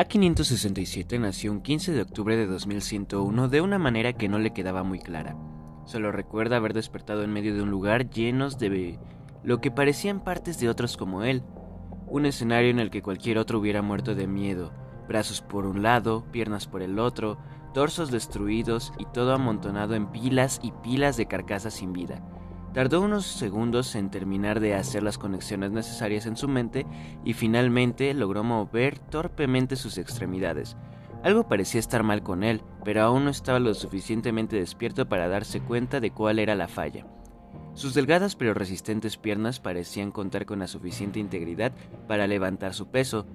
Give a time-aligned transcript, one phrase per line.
[0.00, 4.82] A567 nació un 15 de octubre de 2101 de una manera que no le quedaba
[4.82, 5.36] muy clara.
[5.84, 8.98] Solo recuerda haber despertado en medio de un lugar llenos de
[9.44, 11.42] lo que parecían partes de otros como él,
[12.06, 14.72] un escenario en el que cualquier otro hubiera muerto de miedo,
[15.06, 17.36] brazos por un lado, piernas por el otro,
[17.74, 22.22] torsos destruidos y todo amontonado en pilas y pilas de carcasas sin vida.
[22.72, 26.86] Tardó unos segundos en terminar de hacer las conexiones necesarias en su mente
[27.24, 30.76] y finalmente logró mover torpemente sus extremidades.
[31.24, 35.60] Algo parecía estar mal con él, pero aún no estaba lo suficientemente despierto para darse
[35.60, 37.06] cuenta de cuál era la falla.
[37.74, 41.72] Sus delgadas pero resistentes piernas parecían contar con la suficiente integridad
[42.06, 43.26] para levantar su peso.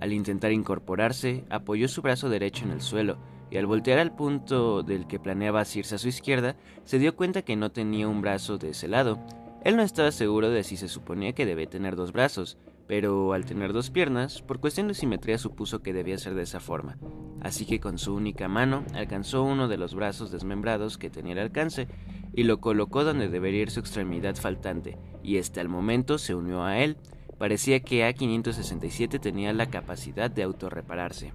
[0.00, 3.18] Al intentar incorporarse, apoyó su brazo derecho en el suelo,
[3.50, 7.42] y al voltear al punto del que planeaba irse a su izquierda, se dio cuenta
[7.42, 9.18] que no tenía un brazo de ese lado.
[9.64, 13.44] Él no estaba seguro de si se suponía que debe tener dos brazos, pero al
[13.46, 16.98] tener dos piernas, por cuestión de simetría supuso que debía ser de esa forma.
[17.40, 21.38] Así que con su única mano alcanzó uno de los brazos desmembrados que tenía al
[21.40, 21.88] alcance
[22.34, 26.64] y lo colocó donde debería ir su extremidad faltante, y este al momento se unió
[26.64, 26.96] a él.
[27.38, 31.32] Parecía que A567 tenía la capacidad de autorrepararse.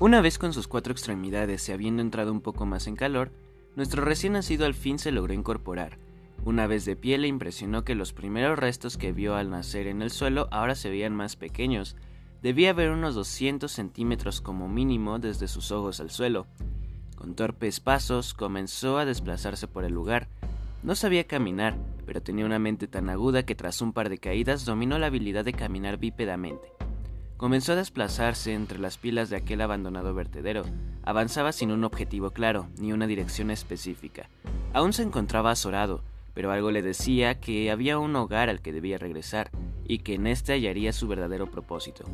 [0.00, 3.30] Una vez con sus cuatro extremidades y habiendo entrado un poco más en calor,
[3.76, 5.98] nuestro recién nacido al fin se logró incorporar.
[6.44, 10.00] Una vez de pie le impresionó que los primeros restos que vio al nacer en
[10.00, 11.96] el suelo ahora se veían más pequeños.
[12.42, 16.46] Debía haber unos 200 centímetros como mínimo desde sus ojos al suelo.
[17.16, 20.28] Con torpes pasos comenzó a desplazarse por el lugar,
[20.82, 21.76] no sabía caminar,
[22.06, 25.44] pero tenía una mente tan aguda que tras un par de caídas dominó la habilidad
[25.44, 26.72] de caminar bípedamente.
[27.36, 30.64] Comenzó a desplazarse entre las pilas de aquel abandonado vertedero.
[31.04, 34.28] Avanzaba sin un objetivo claro, ni una dirección específica.
[34.72, 36.02] Aún se encontraba azorado,
[36.34, 39.50] pero algo le decía que había un hogar al que debía regresar,
[39.84, 42.04] y que en este hallaría su verdadero propósito.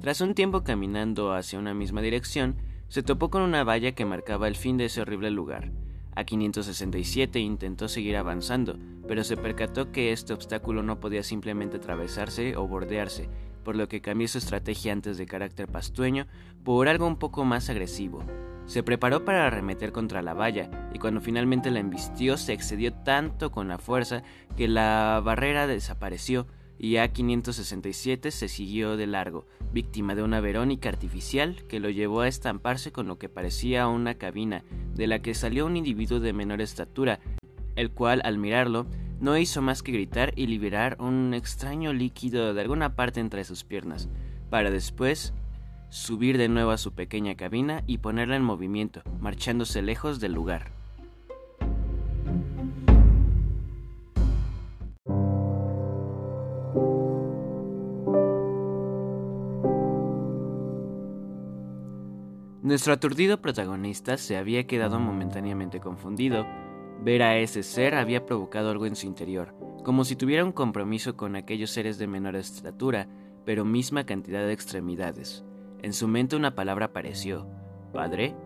[0.00, 2.56] Tras un tiempo caminando hacia una misma dirección,
[2.88, 5.70] se topó con una valla que marcaba el fin de ese horrible lugar.
[6.18, 12.66] A567 intentó seguir avanzando, pero se percató que este obstáculo no podía simplemente atravesarse o
[12.66, 13.28] bordearse,
[13.62, 16.26] por lo que cambió su estrategia antes de carácter pastueño
[16.64, 18.24] por algo un poco más agresivo.
[18.66, 23.50] Se preparó para arremeter contra la valla, y cuando finalmente la embistió se excedió tanto
[23.50, 24.22] con la fuerza
[24.56, 26.46] que la barrera desapareció,
[26.78, 32.28] y A567 se siguió de largo, víctima de una verónica artificial que lo llevó a
[32.28, 36.60] estamparse con lo que parecía una cabina, de la que salió un individuo de menor
[36.60, 37.20] estatura,
[37.76, 38.86] el cual al mirarlo
[39.20, 43.64] no hizo más que gritar y liberar un extraño líquido de alguna parte entre sus
[43.64, 44.08] piernas,
[44.50, 45.34] para después
[45.90, 50.77] subir de nuevo a su pequeña cabina y ponerla en movimiento, marchándose lejos del lugar.
[62.68, 66.46] Nuestro aturdido protagonista se había quedado momentáneamente confundido.
[67.02, 71.16] Ver a ese ser había provocado algo en su interior, como si tuviera un compromiso
[71.16, 73.08] con aquellos seres de menor estatura,
[73.46, 75.46] pero misma cantidad de extremidades.
[75.80, 77.46] En su mente una palabra apareció.
[77.94, 78.36] ¿Padre?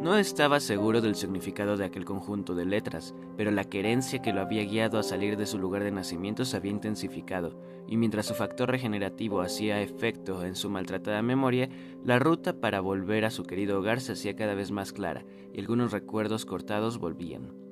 [0.00, 4.40] No estaba seguro del significado de aquel conjunto de letras, pero la querencia que lo
[4.40, 8.32] había guiado a salir de su lugar de nacimiento se había intensificado, y mientras su
[8.32, 11.68] factor regenerativo hacía efecto en su maltratada memoria,
[12.02, 15.60] la ruta para volver a su querido hogar se hacía cada vez más clara, y
[15.60, 17.69] algunos recuerdos cortados volvían.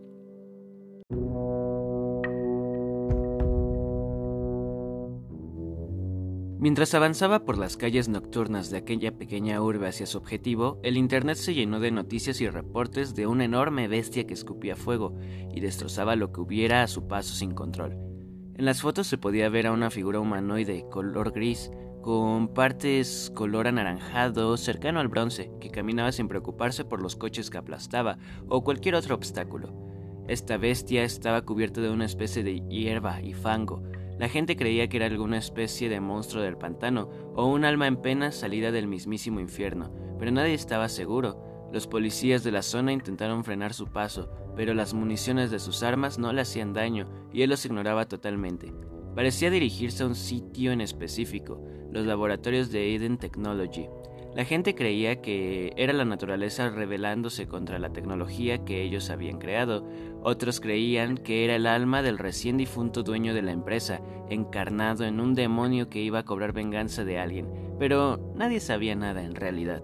[6.61, 11.37] Mientras avanzaba por las calles nocturnas de aquella pequeña urbe hacia su objetivo, el Internet
[11.37, 15.17] se llenó de noticias y reportes de una enorme bestia que escupía fuego
[15.55, 17.97] y destrozaba lo que hubiera a su paso sin control.
[18.57, 21.71] En las fotos se podía ver a una figura humanoide color gris,
[22.03, 27.59] con partes color anaranjado cercano al bronce, que caminaba sin preocuparse por los coches que
[27.59, 28.19] aplastaba
[28.49, 29.73] o cualquier otro obstáculo.
[30.27, 33.83] Esta bestia estaba cubierta de una especie de hierba y fango,
[34.19, 37.97] la gente creía que era alguna especie de monstruo del pantano o un alma en
[37.97, 41.69] pena salida del mismísimo infierno, pero nadie estaba seguro.
[41.73, 46.19] Los policías de la zona intentaron frenar su paso, pero las municiones de sus armas
[46.19, 48.73] no le hacían daño y él los ignoraba totalmente.
[49.15, 51.63] Parecía dirigirse a un sitio en específico,
[51.93, 53.89] los laboratorios de Eden Technology,
[54.39, 59.85] la gente creía que era la naturaleza rebelándose contra la tecnología que ellos habían creado.
[60.23, 64.01] Otros creían que era el alma del recién difunto dueño de la empresa,
[64.31, 67.49] encarnado en un demonio que iba a cobrar venganza de alguien,
[67.81, 69.83] pero nadie sabía nada en realidad.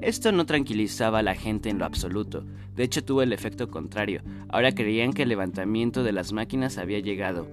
[0.00, 4.20] Esto no tranquilizaba a la gente en lo absoluto, de hecho tuvo el efecto contrario,
[4.48, 7.48] ahora creían que el levantamiento de las máquinas había llegado.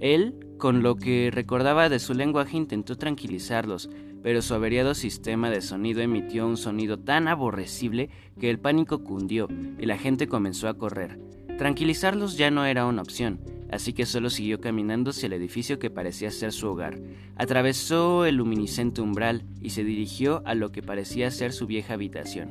[0.00, 3.90] Él, con lo que recordaba de su lenguaje, intentó tranquilizarlos,
[4.22, 9.48] pero su averiado sistema de sonido emitió un sonido tan aborrecible que el pánico cundió
[9.78, 11.18] y la gente comenzó a correr.
[11.58, 15.90] Tranquilizarlos ya no era una opción, así que solo siguió caminando hacia el edificio que
[15.90, 16.98] parecía ser su hogar.
[17.36, 22.48] Atravesó el luminiscente umbral y se dirigió a lo que parecía ser su vieja habitación.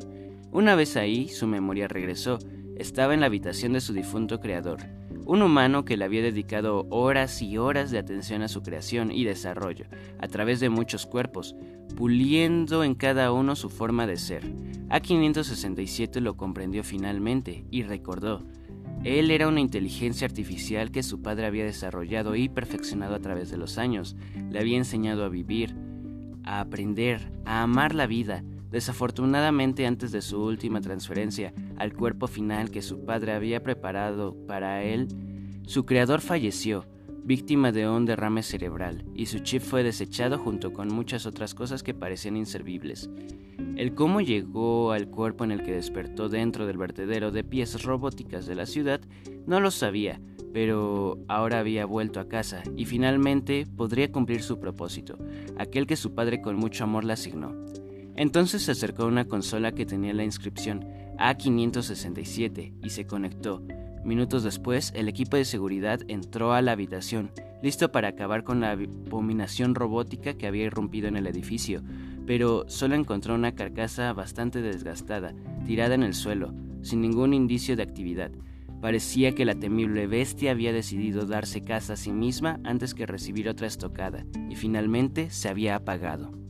[0.51, 2.37] Una vez ahí, su memoria regresó.
[2.75, 4.79] Estaba en la habitación de su difunto creador,
[5.29, 9.25] un humano que le había dedicado horas y horas de atención a su creación y
[9.25, 9.85] desarrollo,
[10.17, 11.55] a través de muchos cuerpos,
[11.95, 14.43] puliendo en cada uno su forma de ser.
[14.89, 18.43] A567 lo comprendió finalmente y recordó,
[19.03, 23.57] él era una inteligencia artificial que su padre había desarrollado y perfeccionado a través de
[23.57, 24.15] los años.
[24.49, 25.75] Le había enseñado a vivir,
[26.43, 28.43] a aprender, a amar la vida.
[28.69, 34.83] Desafortunadamente, antes de su última transferencia al cuerpo final que su padre había preparado para
[34.83, 35.07] él,
[35.65, 36.85] su creador falleció,
[37.23, 41.83] víctima de un derrame cerebral, y su chip fue desechado junto con muchas otras cosas
[41.83, 43.09] que parecían inservibles.
[43.75, 48.45] El cómo llegó al cuerpo en el que despertó dentro del vertedero de piezas robóticas
[48.45, 49.01] de la ciudad
[49.45, 50.19] no lo sabía,
[50.53, 55.17] pero ahora había vuelto a casa y finalmente podría cumplir su propósito,
[55.57, 57.53] aquel que su padre con mucho amor le asignó.
[58.19, 60.85] Entonces se acercó a una consola que tenía la inscripción
[61.17, 63.63] A567 y se conectó.
[64.03, 67.31] Minutos después, el equipo de seguridad entró a la habitación,
[67.63, 71.81] listo para acabar con la abominación robótica que había irrumpido en el edificio,
[72.27, 75.33] pero solo encontró una carcasa bastante desgastada,
[75.65, 78.31] tirada en el suelo, sin ningún indicio de actividad.
[78.81, 83.47] Parecía que la temible bestia había decidido darse caza a sí misma antes que recibir
[83.47, 86.48] otra estocada, y finalmente se había apagado.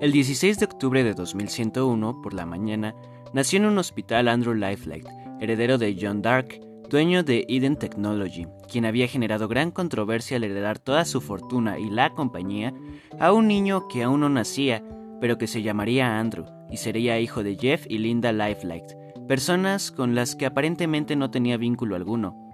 [0.00, 2.94] El 16 de octubre de 2101, por la mañana,
[3.34, 5.06] nació en un hospital Andrew Lifelight,
[5.42, 6.58] heredero de John Dark,
[6.88, 11.90] dueño de Eden Technology, quien había generado gran controversia al heredar toda su fortuna y
[11.90, 12.72] la compañía
[13.18, 14.82] a un niño que aún no nacía,
[15.20, 18.94] pero que se llamaría Andrew y sería hijo de Jeff y Linda Lifelight,
[19.28, 22.50] personas con las que aparentemente no tenía vínculo alguno.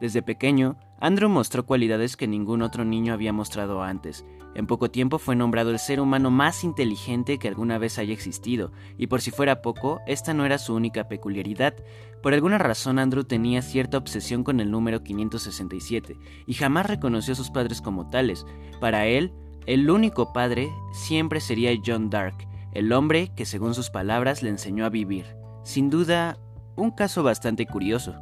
[0.00, 4.24] Desde pequeño, Andrew mostró cualidades que ningún otro niño había mostrado antes.
[4.54, 8.72] En poco tiempo fue nombrado el ser humano más inteligente que alguna vez haya existido,
[8.96, 11.74] y por si fuera poco, esta no era su única peculiaridad.
[12.22, 17.36] Por alguna razón Andrew tenía cierta obsesión con el número 567, y jamás reconoció a
[17.36, 18.46] sus padres como tales.
[18.80, 19.32] Para él,
[19.66, 22.36] el único padre siempre sería John Dark,
[22.72, 25.26] el hombre que según sus palabras le enseñó a vivir.
[25.62, 26.38] Sin duda,
[26.76, 28.14] un caso bastante curioso.